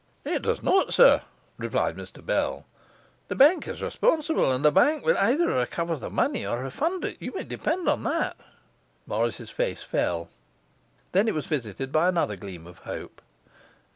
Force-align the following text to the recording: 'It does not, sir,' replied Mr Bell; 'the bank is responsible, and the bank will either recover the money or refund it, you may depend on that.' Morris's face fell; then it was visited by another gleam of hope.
'It 0.25 0.41
does 0.41 0.63
not, 0.63 0.91
sir,' 0.95 1.21
replied 1.59 1.95
Mr 1.95 2.25
Bell; 2.25 2.65
'the 3.27 3.35
bank 3.35 3.67
is 3.67 3.83
responsible, 3.83 4.51
and 4.51 4.65
the 4.65 4.71
bank 4.71 5.05
will 5.05 5.15
either 5.19 5.49
recover 5.49 5.95
the 5.95 6.09
money 6.09 6.43
or 6.43 6.63
refund 6.63 7.05
it, 7.05 7.17
you 7.19 7.31
may 7.35 7.43
depend 7.43 7.87
on 7.87 8.01
that.' 8.01 8.37
Morris's 9.05 9.51
face 9.51 9.83
fell; 9.83 10.27
then 11.11 11.27
it 11.27 11.35
was 11.35 11.45
visited 11.45 11.91
by 11.91 12.07
another 12.09 12.35
gleam 12.35 12.65
of 12.65 12.79
hope. 12.79 13.21